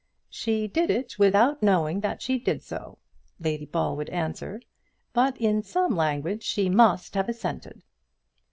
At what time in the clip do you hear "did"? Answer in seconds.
0.67-0.89, 2.39-2.63